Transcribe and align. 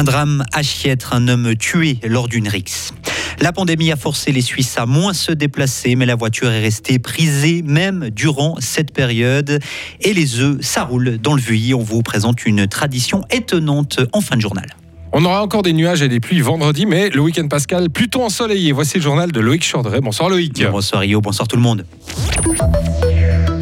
Un 0.00 0.04
drame 0.04 0.46
à 0.54 0.62
Chiètre, 0.62 1.12
un 1.12 1.28
homme 1.28 1.54
tué 1.56 1.98
lors 2.02 2.26
d'une 2.26 2.48
rixe. 2.48 2.94
La 3.38 3.52
pandémie 3.52 3.92
a 3.92 3.96
forcé 3.96 4.32
les 4.32 4.40
Suisses 4.40 4.78
à 4.78 4.86
moins 4.86 5.12
se 5.12 5.30
déplacer, 5.30 5.94
mais 5.94 6.06
la 6.06 6.14
voiture 6.14 6.50
est 6.50 6.62
restée 6.62 6.98
prisée 6.98 7.60
même 7.62 8.08
durant 8.08 8.56
cette 8.60 8.94
période. 8.94 9.58
Et 10.00 10.14
les 10.14 10.40
œufs, 10.40 10.56
ça 10.62 10.84
roule 10.84 11.18
dans 11.18 11.34
le 11.34 11.40
Vuilly. 11.42 11.74
On 11.74 11.82
vous 11.82 12.00
présente 12.00 12.46
une 12.46 12.66
tradition 12.66 13.26
étonnante 13.30 14.00
en 14.14 14.22
fin 14.22 14.36
de 14.36 14.40
journal. 14.40 14.68
On 15.12 15.22
aura 15.26 15.42
encore 15.42 15.60
des 15.60 15.74
nuages 15.74 16.00
et 16.00 16.08
des 16.08 16.18
pluies 16.18 16.40
vendredi, 16.40 16.86
mais 16.86 17.10
le 17.10 17.20
week-end 17.20 17.48
pascal 17.48 17.90
plutôt 17.90 18.22
ensoleillé. 18.22 18.72
Voici 18.72 18.96
le 18.96 19.02
journal 19.02 19.30
de 19.30 19.40
Loïc 19.40 19.70
Chordret. 19.70 20.00
Bonsoir 20.00 20.30
Loïc. 20.30 20.64
Bonsoir 20.70 21.02
Rio, 21.02 21.20
bonsoir 21.20 21.46
tout 21.46 21.56
le 21.56 21.62
monde. 21.62 21.84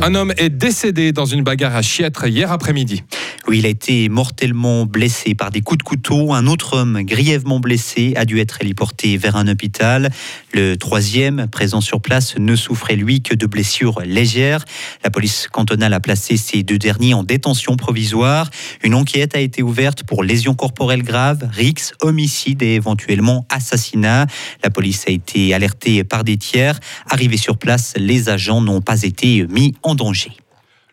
Un 0.03 0.15
homme 0.15 0.33
est 0.37 0.51
décédé 0.51 1.11
dans 1.11 1.25
une 1.25 1.43
bagarre 1.43 1.75
à 1.75 1.83
Chiètre 1.83 2.29
hier 2.29 2.53
après-midi. 2.53 3.03
Oui, 3.49 3.61
il 3.61 3.67
a 3.67 3.71
été 3.71 4.11
mortellement 4.11 4.85
blessé 4.85 5.35
par 5.35 5.51
des 5.51 5.63
coups 5.63 5.79
de 5.79 5.83
couteau. 5.83 6.35
Un 6.35 6.47
autre 6.47 6.77
homme 6.77 7.01
grièvement 7.03 7.61
blessé 7.61 8.13
a 8.15 8.27
dû 8.27 8.41
être 8.41 8.61
héliporté 8.61 9.17
vers 9.17 9.37
un 9.37 9.49
hôpital. 9.49 10.11
Le 10.53 10.77
troisième, 10.77 11.49
présent 11.49 11.81
sur 11.81 12.03
place, 12.03 12.37
ne 12.37 12.55
souffrait 12.57 12.97
lui 12.97 13.23
que 13.23 13.35
de 13.35 13.47
blessures 13.47 14.03
légères. 14.05 14.67
La 15.03 15.09
police 15.09 15.49
cantonale 15.51 15.95
a 15.95 16.01
placé 16.01 16.37
ces 16.37 16.63
deux 16.63 16.77
derniers 16.77 17.15
en 17.15 17.25
détention 17.25 17.77
provisoire. 17.77 18.51
Une 18.83 18.93
enquête 18.93 19.35
a 19.35 19.41
été 19.41 19.63
ouverte 19.63 20.03
pour 20.03 20.23
lésions 20.23 20.55
corporelles 20.55 21.03
graves, 21.03 21.49
rix, 21.51 21.93
homicide 22.03 22.63
et 22.63 22.75
éventuellement 22.75 23.47
assassinat. 23.49 24.27
La 24.63 24.69
police 24.69 25.05
a 25.09 25.11
été 25.11 25.55
alertée 25.55 26.05
par 26.05 26.23
des 26.23 26.37
tiers. 26.37 26.79
Arrivés 27.09 27.39
sur 27.39 27.57
place, 27.57 27.95
les 27.97 28.29
agents 28.29 28.61
n'ont 28.61 28.83
pas 28.83 29.05
été 29.05 29.47
mis 29.47 29.75
en 29.83 29.95
danger. 29.95 30.33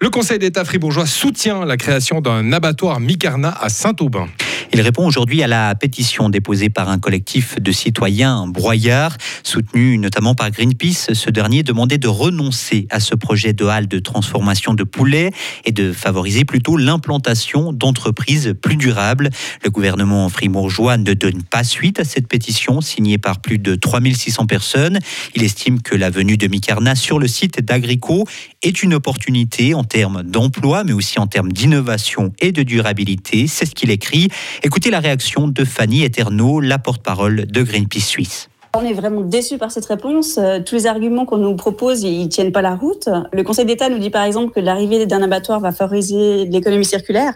Le 0.01 0.09
Conseil 0.09 0.39
d'État 0.39 0.65
fribourgeois 0.65 1.05
soutient 1.05 1.65
la 1.65 1.77
création 1.77 2.21
d'un 2.21 2.51
abattoir 2.51 2.99
Micarna 2.99 3.55
à 3.59 3.69
Saint-Aubin. 3.69 4.27
Il 4.73 4.81
répond 4.81 5.05
aujourd'hui 5.05 5.43
à 5.43 5.47
la 5.47 5.73
pétition 5.75 6.29
déposée 6.29 6.69
par 6.69 6.89
un 6.89 6.99
collectif 6.99 7.59
de 7.61 7.71
citoyens 7.71 8.47
broyards, 8.47 9.17
soutenu 9.43 9.97
notamment 9.97 10.35
par 10.35 10.51
Greenpeace. 10.51 11.13
Ce 11.13 11.29
dernier 11.29 11.63
demandait 11.63 11.97
de 11.97 12.07
renoncer 12.07 12.87
à 12.89 12.99
ce 12.99 13.15
projet 13.15 13.53
de 13.53 13.65
halle 13.65 13.87
de 13.87 13.99
transformation 13.99 14.73
de 14.73 14.83
poulets 14.83 15.31
et 15.65 15.71
de 15.71 15.91
favoriser 15.91 16.45
plutôt 16.45 16.77
l'implantation 16.77 17.73
d'entreprises 17.73 18.53
plus 18.61 18.75
durables. 18.75 19.29
Le 19.63 19.69
gouvernement 19.69 20.29
fribourgeois 20.29 20.97
ne 20.97 21.13
donne 21.13 21.43
pas 21.43 21.63
suite 21.63 21.99
à 21.99 22.03
cette 22.03 22.27
pétition 22.27 22.81
signée 22.81 23.17
par 23.17 23.39
plus 23.39 23.59
de 23.59 23.75
3600 23.75 24.45
personnes. 24.45 24.99
Il 25.35 25.43
estime 25.43 25.81
que 25.81 25.95
la 25.95 26.09
venue 26.09 26.37
de 26.37 26.47
Micarna 26.47 26.95
sur 26.95 27.19
le 27.19 27.27
site 27.27 27.59
d'Agrico 27.59 28.25
est 28.61 28.83
une 28.83 28.93
opportunité 28.93 29.73
en 29.73 29.83
termes 29.83 30.23
d'emploi, 30.23 30.83
mais 30.83 30.93
aussi 30.93 31.19
en 31.19 31.27
termes 31.27 31.51
d'innovation 31.51 32.33
et 32.39 32.51
de 32.51 32.63
durabilité. 32.63 33.47
C'est 33.47 33.65
ce 33.65 33.75
qu'il 33.75 33.91
écrit. 33.91 34.29
Écoutez 34.63 34.89
la 34.89 34.99
réaction 34.99 35.47
de 35.47 35.63
Fanny 35.63 36.03
Eterno, 36.03 36.59
la 36.59 36.79
porte-parole 36.79 37.45
de 37.45 37.63
Greenpeace 37.63 38.01
Suisse. 38.01 38.49
On 38.77 38.83
est 38.83 38.93
vraiment 38.93 39.21
déçus 39.21 39.57
par 39.57 39.71
cette 39.71 39.85
réponse. 39.85 40.38
Euh, 40.38 40.59
tous 40.59 40.75
les 40.75 40.85
arguments 40.85 41.25
qu'on 41.25 41.38
nous 41.38 41.55
propose, 41.55 42.03
ils 42.03 42.27
tiennent 42.27 42.51
pas 42.51 42.61
la 42.61 42.75
route. 42.75 43.07
Le 43.31 43.41
Conseil 43.41 43.66
d'État 43.66 43.88
nous 43.88 43.99
dit 43.99 44.09
par 44.09 44.23
exemple 44.23 44.53
que 44.53 44.59
l'arrivée 44.59 45.05
d'un 45.05 45.21
abattoir 45.21 45.61
va 45.61 45.71
favoriser 45.71 46.43
l'économie 46.43 46.83
circulaire, 46.83 47.33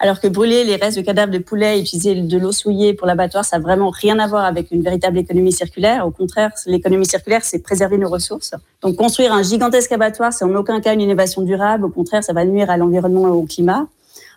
alors 0.00 0.20
que 0.20 0.26
brûler 0.26 0.64
les 0.64 0.74
restes 0.74 0.96
de 0.96 1.02
cadavres 1.02 1.30
de 1.30 1.38
poulets 1.38 1.78
et 1.78 1.80
utiliser 1.80 2.16
de 2.16 2.38
l'eau 2.38 2.50
souillée 2.50 2.92
pour 2.92 3.06
l'abattoir, 3.06 3.44
ça 3.44 3.58
n'a 3.58 3.62
vraiment 3.62 3.90
rien 3.90 4.18
à 4.18 4.26
voir 4.26 4.44
avec 4.44 4.72
une 4.72 4.82
véritable 4.82 5.18
économie 5.18 5.52
circulaire. 5.52 6.04
Au 6.04 6.10
contraire, 6.10 6.50
l'économie 6.66 7.06
circulaire, 7.06 7.44
c'est 7.44 7.60
préserver 7.60 7.96
nos 7.96 8.08
ressources. 8.08 8.54
Donc 8.82 8.96
construire 8.96 9.32
un 9.32 9.44
gigantesque 9.44 9.92
abattoir, 9.92 10.32
c'est 10.32 10.44
en 10.44 10.54
aucun 10.56 10.80
cas 10.80 10.92
une 10.92 11.02
innovation 11.02 11.42
durable. 11.42 11.84
Au 11.84 11.90
contraire, 11.90 12.24
ça 12.24 12.32
va 12.32 12.44
nuire 12.44 12.68
à 12.68 12.76
l'environnement 12.76 13.28
et 13.28 13.30
au 13.30 13.42
climat. 13.42 13.86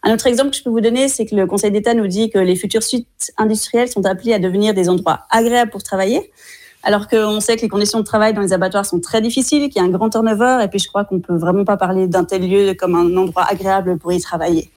Un 0.04 0.14
autre 0.14 0.28
exemple 0.28 0.52
que 0.52 0.58
je 0.58 0.64
peux 0.64 0.70
vous 0.70 0.82
donner, 0.82 1.08
c'est 1.08 1.26
que 1.26 1.36
le 1.36 1.48
Conseil 1.48 1.72
d'État 1.72 1.94
nous 1.94 2.08
dit 2.08 2.30
que 2.30 2.38
les 2.38 2.56
futurs 2.56 2.84
sites 2.84 3.34
industriels 3.38 3.88
sont 3.88 4.06
appelés 4.06 4.34
à 4.34 4.40
devenir 4.40 4.74
des 4.74 4.90
endroits 4.90 5.22
agréables 5.30 5.72
pour 5.72 5.84
travailler, 5.84 6.32
alors 6.84 7.08
qu'on 7.08 7.40
sait 7.40 7.56
que 7.56 7.62
les 7.62 7.70
conditions 7.70 8.00
de 8.00 8.04
travail 8.04 8.34
dans 8.34 8.42
les 8.42 8.52
abattoirs 8.52 8.86
sont 8.86 9.00
très 9.00 9.22
difficiles, 9.22 9.70
qu'il 9.70 9.82
y 9.82 9.86
a 9.86 9.88
un 9.88 9.92
grand 9.92 10.10
turnover, 10.10 10.60
et 10.62 10.68
puis 10.68 10.80
je 10.80 10.90
crois 10.90 11.06
qu'on 11.06 11.16
ne 11.16 11.22
peut 11.22 11.38
vraiment 11.38 11.64
pas 11.64 11.78
parler 11.78 12.08
d'un 12.08 12.26
tel 12.26 12.48
lieu 12.48 12.74
comme 12.74 12.96
un 12.96 13.16
endroit 13.16 13.46
agréable 13.50 13.98
pour 13.98 14.12
y 14.12 14.20
travailler. 14.20 14.70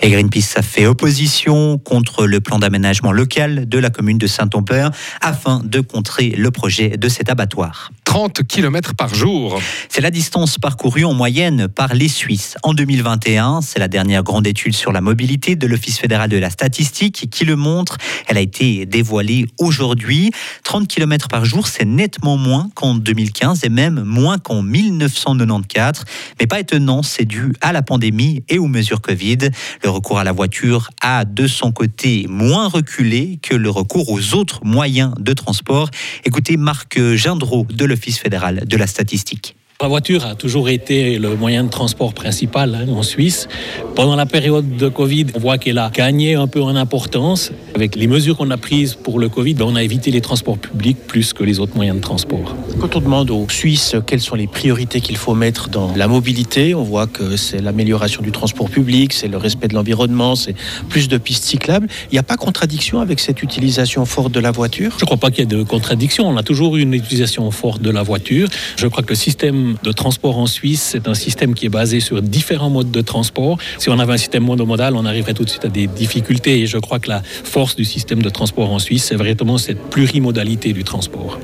Et 0.00 0.10
Greenpeace 0.10 0.56
a 0.56 0.62
fait 0.62 0.86
opposition 0.86 1.78
contre 1.78 2.26
le 2.26 2.40
plan 2.40 2.58
d'aménagement 2.58 3.12
local 3.12 3.68
de 3.68 3.78
la 3.78 3.88
commune 3.88 4.18
de 4.18 4.26
Saint-Omer 4.26 4.90
afin 5.20 5.60
de 5.62 5.80
contrer 5.80 6.30
le 6.30 6.50
projet 6.50 6.96
de 6.96 7.08
cet 7.08 7.30
abattoir. 7.30 7.92
30 8.12 8.46
km 8.46 8.94
par 8.94 9.14
jour. 9.14 9.58
C'est 9.88 10.02
la 10.02 10.10
distance 10.10 10.58
parcourue 10.58 11.06
en 11.06 11.14
moyenne 11.14 11.66
par 11.66 11.94
les 11.94 12.08
Suisses. 12.08 12.58
En 12.62 12.74
2021, 12.74 13.62
c'est 13.62 13.78
la 13.78 13.88
dernière 13.88 14.22
grande 14.22 14.46
étude 14.46 14.74
sur 14.74 14.92
la 14.92 15.00
mobilité 15.00 15.56
de 15.56 15.66
l'Office 15.66 15.98
fédéral 15.98 16.28
de 16.28 16.36
la 16.36 16.50
statistique 16.50 17.30
qui 17.30 17.46
le 17.46 17.56
montre. 17.56 17.96
Elle 18.28 18.36
a 18.36 18.42
été 18.42 18.84
dévoilée 18.84 19.46
aujourd'hui. 19.58 20.30
30 20.62 20.88
km 20.88 21.28
par 21.28 21.46
jour, 21.46 21.66
c'est 21.66 21.86
nettement 21.86 22.36
moins 22.36 22.68
qu'en 22.74 22.96
2015 22.96 23.64
et 23.64 23.70
même 23.70 24.02
moins 24.02 24.36
qu'en 24.36 24.60
1994. 24.60 26.04
Mais 26.38 26.46
pas 26.46 26.60
étonnant, 26.60 27.02
c'est 27.02 27.24
dû 27.24 27.54
à 27.62 27.72
la 27.72 27.80
pandémie 27.80 28.44
et 28.50 28.58
aux 28.58 28.68
mesures 28.68 29.00
Covid. 29.00 29.38
Le 29.82 29.88
recours 29.88 30.18
à 30.18 30.24
la 30.24 30.32
voiture 30.32 30.90
a 31.00 31.24
de 31.24 31.46
son 31.46 31.72
côté 31.72 32.26
moins 32.28 32.68
reculé 32.68 33.38
que 33.40 33.54
le 33.54 33.70
recours 33.70 34.10
aux 34.10 34.34
autres 34.34 34.60
moyens 34.66 35.14
de 35.18 35.32
transport. 35.32 35.88
Écoutez 36.26 36.58
Marc 36.58 37.00
Gindreau 37.14 37.66
de 37.70 37.86
l'Office 37.86 38.01
fédéral 38.10 38.66
de 38.66 38.76
la 38.76 38.86
statistique. 38.86 39.56
La 39.82 39.88
voiture 39.88 40.24
a 40.24 40.36
toujours 40.36 40.68
été 40.68 41.18
le 41.18 41.34
moyen 41.34 41.64
de 41.64 41.68
transport 41.68 42.14
principal 42.14 42.76
hein, 42.76 42.92
en 42.92 43.02
Suisse. 43.02 43.48
Pendant 43.96 44.14
la 44.14 44.26
période 44.26 44.76
de 44.76 44.88
Covid, 44.88 45.26
on 45.34 45.40
voit 45.40 45.58
qu'elle 45.58 45.78
a 45.78 45.90
gagné 45.92 46.36
un 46.36 46.46
peu 46.46 46.62
en 46.62 46.76
importance. 46.76 47.50
Avec 47.74 47.96
les 47.96 48.06
mesures 48.06 48.36
qu'on 48.36 48.52
a 48.52 48.56
prises 48.56 48.94
pour 48.94 49.18
le 49.18 49.28
Covid, 49.28 49.54
ben, 49.54 49.64
on 49.64 49.74
a 49.74 49.82
évité 49.82 50.12
les 50.12 50.20
transports 50.20 50.56
publics 50.56 50.98
plus 51.08 51.32
que 51.32 51.42
les 51.42 51.58
autres 51.58 51.74
moyens 51.74 51.96
de 51.96 52.00
transport. 52.00 52.54
Quand 52.80 52.94
on 52.94 53.00
demande 53.00 53.32
aux 53.32 53.48
Suisses 53.48 53.96
quelles 54.06 54.20
sont 54.20 54.36
les 54.36 54.46
priorités 54.46 55.00
qu'il 55.00 55.16
faut 55.16 55.34
mettre 55.34 55.68
dans 55.68 55.92
la 55.96 56.06
mobilité, 56.06 56.76
on 56.76 56.84
voit 56.84 57.08
que 57.08 57.36
c'est 57.36 57.60
l'amélioration 57.60 58.22
du 58.22 58.30
transport 58.30 58.70
public, 58.70 59.12
c'est 59.12 59.26
le 59.26 59.36
respect 59.36 59.66
de 59.66 59.74
l'environnement, 59.74 60.36
c'est 60.36 60.54
plus 60.90 61.08
de 61.08 61.18
pistes 61.18 61.42
cyclables. 61.42 61.88
Il 62.12 62.14
n'y 62.14 62.20
a 62.20 62.22
pas 62.22 62.36
contradiction 62.36 63.00
avec 63.00 63.18
cette 63.18 63.42
utilisation 63.42 64.04
forte 64.06 64.30
de 64.30 64.38
la 64.38 64.52
voiture? 64.52 64.92
Je 64.96 65.02
ne 65.02 65.06
crois 65.06 65.16
pas 65.16 65.32
qu'il 65.32 65.40
y 65.40 65.42
ait 65.42 65.46
de 65.46 65.64
contradiction. 65.64 66.28
On 66.28 66.36
a 66.36 66.44
toujours 66.44 66.76
eu 66.76 66.82
une 66.82 66.94
utilisation 66.94 67.50
forte 67.50 67.82
de 67.82 67.90
la 67.90 68.04
voiture. 68.04 68.48
Je 68.76 68.86
crois 68.86 69.02
que 69.02 69.08
le 69.08 69.16
système 69.16 69.71
de 69.82 69.92
transport 69.92 70.38
en 70.38 70.46
Suisse, 70.46 70.82
c'est 70.92 71.08
un 71.08 71.14
système 71.14 71.54
qui 71.54 71.66
est 71.66 71.70
basé 71.70 72.00
sur 72.00 72.22
différents 72.22 72.70
modes 72.70 72.90
de 72.90 73.00
transport. 73.00 73.58
Si 73.78 73.88
on 73.90 73.98
avait 73.98 74.14
un 74.14 74.18
système 74.18 74.44
monomodal, 74.44 74.96
on 74.96 75.04
arriverait 75.04 75.34
tout 75.34 75.44
de 75.44 75.50
suite 75.50 75.64
à 75.64 75.68
des 75.68 75.86
difficultés. 75.86 76.60
Et 76.60 76.66
je 76.66 76.78
crois 76.78 76.98
que 76.98 77.08
la 77.08 77.22
force 77.22 77.76
du 77.76 77.84
système 77.84 78.22
de 78.22 78.30
transport 78.30 78.70
en 78.72 78.78
Suisse, 78.78 79.04
c'est 79.04 79.16
véritablement 79.16 79.58
cette 79.58 79.80
plurimodalité 79.90 80.72
du 80.72 80.84
transport. 80.84 81.38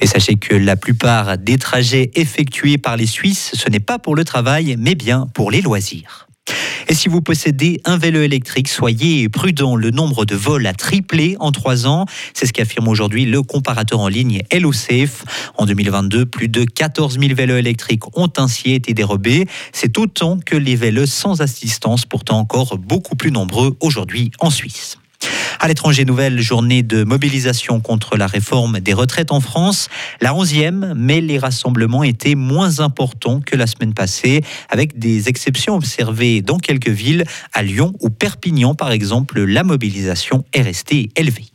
Et 0.00 0.06
sachez 0.06 0.34
que 0.34 0.54
la 0.54 0.76
plupart 0.76 1.38
des 1.38 1.56
trajets 1.58 2.10
effectués 2.14 2.78
par 2.78 2.96
les 2.96 3.06
Suisses, 3.06 3.52
ce 3.54 3.70
n'est 3.70 3.80
pas 3.80 3.98
pour 3.98 4.16
le 4.16 4.24
travail, 4.24 4.76
mais 4.78 4.94
bien 4.94 5.26
pour 5.34 5.50
les 5.50 5.62
loisirs. 5.62 6.28
Et 6.88 6.94
si 6.94 7.08
vous 7.08 7.22
possédez 7.22 7.80
un 7.84 7.96
vélo 7.96 8.20
électrique, 8.20 8.68
soyez 8.68 9.28
prudent. 9.28 9.76
Le 9.76 9.90
nombre 9.90 10.24
de 10.24 10.34
vols 10.34 10.66
a 10.66 10.74
triplé 10.74 11.36
en 11.40 11.50
trois 11.50 11.86
ans. 11.86 12.06
C'est 12.34 12.46
ce 12.46 12.52
qu'affirme 12.52 12.88
aujourd'hui 12.88 13.24
le 13.24 13.42
comparateur 13.42 14.00
en 14.00 14.08
ligne 14.08 14.42
HelloSafe. 14.50 15.24
En 15.56 15.66
2022, 15.66 16.26
plus 16.26 16.48
de 16.48 16.64
14 16.64 17.18
000 17.18 17.34
vélos 17.34 17.56
électriques 17.56 18.16
ont 18.16 18.30
ainsi 18.36 18.72
été 18.72 18.92
dérobés. 18.94 19.46
C'est 19.72 19.96
autant 19.98 20.38
que 20.38 20.56
les 20.56 20.76
vélos 20.76 21.06
sans 21.06 21.40
assistance, 21.40 22.04
pourtant 22.04 22.38
encore 22.38 22.76
beaucoup 22.78 23.16
plus 23.16 23.32
nombreux 23.32 23.76
aujourd'hui 23.80 24.30
en 24.40 24.50
Suisse. 24.50 24.98
À 25.64 25.66
l'étranger, 25.66 26.04
nouvelle 26.04 26.42
journée 26.42 26.82
de 26.82 27.04
mobilisation 27.04 27.80
contre 27.80 28.18
la 28.18 28.26
réforme 28.26 28.80
des 28.80 28.92
retraites 28.92 29.32
en 29.32 29.40
France. 29.40 29.88
La 30.20 30.34
11e, 30.34 30.92
mais 30.94 31.22
les 31.22 31.38
rassemblements 31.38 32.02
étaient 32.02 32.34
moins 32.34 32.80
importants 32.80 33.40
que 33.40 33.56
la 33.56 33.66
semaine 33.66 33.94
passée, 33.94 34.42
avec 34.68 34.98
des 34.98 35.30
exceptions 35.30 35.74
observées 35.74 36.42
dans 36.42 36.58
quelques 36.58 36.90
villes. 36.90 37.24
À 37.54 37.62
Lyon 37.62 37.94
ou 38.00 38.10
Perpignan, 38.10 38.74
par 38.74 38.92
exemple, 38.92 39.42
la 39.42 39.64
mobilisation 39.64 40.44
est 40.52 40.60
restée 40.60 41.08
élevée. 41.16 41.46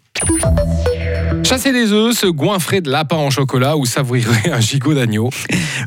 Chasser 1.44 1.72
des 1.72 1.94
œufs, 1.94 2.16
se 2.16 2.28
goinfrer 2.28 2.82
de 2.82 2.92
lapin 2.92 3.16
en 3.16 3.32
chocolat 3.32 3.76
ou 3.76 3.86
savourer 3.86 4.24
un 4.52 4.60
gigot 4.60 4.94
d'agneau. 4.94 5.32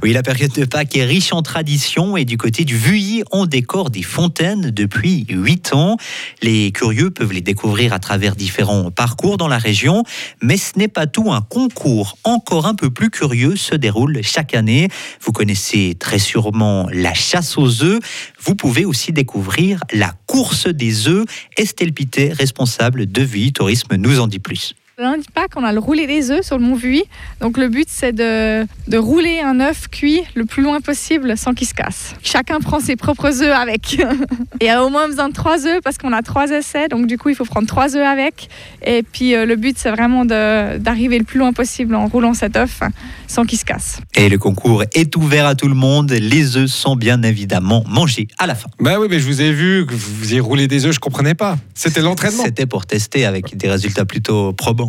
Oui, 0.02 0.12
la 0.12 0.22
période 0.22 0.50
de 0.52 0.64
Pâques 0.64 0.96
est 0.96 1.04
riche 1.04 1.32
en 1.32 1.42
traditions 1.42 2.16
et 2.16 2.24
du 2.24 2.36
côté 2.36 2.64
du 2.64 2.76
Vuilly, 2.76 3.22
on 3.30 3.46
décore 3.46 3.90
des 3.90 4.02
fontaines 4.02 4.70
depuis 4.70 5.24
8 5.28 5.74
ans. 5.74 5.96
Les 6.42 6.72
curieux 6.72 7.10
peuvent 7.10 7.32
les 7.32 7.42
découvrir 7.42 7.92
à 7.92 8.00
travers 8.00 8.34
différents 8.34 8.90
parcours 8.90 9.36
dans 9.36 9.46
la 9.46 9.58
région, 9.58 10.02
mais 10.40 10.56
ce 10.56 10.76
n'est 10.78 10.88
pas 10.88 11.06
tout. 11.06 11.30
Un 11.30 11.42
concours 11.42 12.18
encore 12.24 12.66
un 12.66 12.74
peu 12.74 12.90
plus 12.90 13.10
curieux 13.10 13.54
se 13.54 13.76
déroule 13.76 14.18
chaque 14.22 14.54
année. 14.54 14.88
Vous 15.20 15.32
connaissez 15.32 15.94
très 15.98 16.18
sûrement 16.18 16.88
la 16.92 17.14
chasse 17.14 17.56
aux 17.56 17.84
œufs. 17.84 18.00
Vous 18.40 18.56
pouvez 18.56 18.84
aussi 18.84 19.12
découvrir 19.12 19.80
la 19.92 20.12
course 20.26 20.66
des 20.66 21.06
œufs. 21.06 21.24
Estelle 21.56 21.92
Pité, 21.92 22.32
responsable 22.32 23.06
de 23.06 23.22
Vuilly 23.22 23.52
Tourisme, 23.52 23.94
nous 23.94 24.18
en 24.18 24.26
dit 24.26 24.40
plus. 24.40 24.74
Lundi 24.98 25.26
Pâques, 25.32 25.52
on 25.56 25.64
a 25.64 25.72
le 25.72 25.78
roulé 25.78 26.06
des 26.06 26.30
œufs 26.30 26.44
sur 26.44 26.58
le 26.58 26.64
Mont 26.64 26.74
Vuy. 26.74 27.02
Donc 27.40 27.56
le 27.56 27.68
but, 27.68 27.86
c'est 27.88 28.12
de, 28.12 28.66
de 28.88 28.98
rouler 28.98 29.40
un 29.40 29.58
œuf 29.60 29.88
cuit 29.88 30.20
le 30.34 30.44
plus 30.44 30.62
loin 30.62 30.82
possible 30.82 31.38
sans 31.38 31.54
qu'il 31.54 31.66
se 31.66 31.72
casse. 31.72 32.14
Chacun 32.22 32.60
prend 32.60 32.78
ses 32.78 32.94
propres 32.96 33.42
œufs 33.42 33.56
avec. 33.56 33.98
Et 34.60 34.64
il 34.64 34.66
y 34.66 34.68
a 34.68 34.84
au 34.84 34.90
moins 34.90 35.08
besoin 35.08 35.30
de 35.30 35.32
trois 35.32 35.66
œufs 35.66 35.80
parce 35.82 35.96
qu'on 35.96 36.12
a 36.12 36.20
trois 36.20 36.50
essais. 36.50 36.88
Donc 36.88 37.06
du 37.06 37.16
coup, 37.16 37.30
il 37.30 37.34
faut 37.34 37.46
prendre 37.46 37.66
trois 37.66 37.96
œufs 37.96 38.06
avec. 38.06 38.50
Et 38.84 39.02
puis 39.02 39.34
euh, 39.34 39.46
le 39.46 39.56
but, 39.56 39.78
c'est 39.78 39.90
vraiment 39.90 40.26
d'arriver 40.26 41.18
le 41.18 41.24
plus 41.24 41.38
loin 41.38 41.54
possible 41.54 41.94
en 41.94 42.06
roulant 42.06 42.34
cet 42.34 42.56
œuf 42.58 42.80
sans 43.28 43.46
qu'il 43.46 43.58
se 43.58 43.64
casse. 43.64 43.98
Et 44.14 44.28
le 44.28 44.36
concours 44.36 44.84
est 44.92 45.16
ouvert 45.16 45.46
à 45.46 45.54
tout 45.54 45.68
le 45.68 45.74
monde. 45.74 46.12
Les 46.12 46.58
œufs 46.58 46.70
sont 46.70 46.96
bien 46.96 47.22
évidemment 47.22 47.82
mangés 47.88 48.28
à 48.36 48.46
la 48.46 48.54
fin. 48.54 48.68
Bah 48.78 49.00
oui, 49.00 49.06
mais 49.08 49.20
je 49.20 49.26
vous 49.26 49.40
ai 49.40 49.52
vu 49.52 49.86
que 49.86 49.94
vous 49.94 50.20
faisiez 50.20 50.40
rouler 50.40 50.68
des 50.68 50.84
œufs, 50.84 50.92
je 50.92 51.00
comprenais 51.00 51.34
pas. 51.34 51.56
C'était 51.74 52.02
l'entraînement. 52.02 52.44
C'était 52.44 52.66
pour 52.66 52.84
tester 52.84 53.24
avec 53.24 53.56
des 53.56 53.70
résultats 53.70 54.04
plutôt 54.04 54.52
probants. 54.52 54.81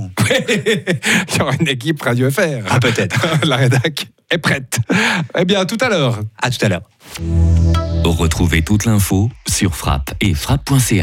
Il 1.30 1.38
y 1.38 1.42
aura 1.42 1.54
une 1.60 1.68
équipe 1.68 2.01
Radio 2.01 2.30
FR. 2.30 2.66
Ah, 2.69 2.80
peut-être. 2.80 3.25
La 3.45 3.57
rédac 3.57 4.07
est 4.30 4.38
prête. 4.38 4.80
Eh 5.38 5.45
bien, 5.45 5.62
à 5.62 5.66
tout 5.66 5.78
à 5.81 5.90
l'heure. 5.90 6.19
À 6.42 6.50
tout 6.50 6.66
à 6.66 6.69
l'heure. 6.69 6.84
Retrouvez 8.04 8.62
toute 8.62 8.86
l'info 8.86 9.30
sur 9.48 9.75
frappe 9.75 10.13
et 10.22 10.34
frappe.ch. 10.34 11.01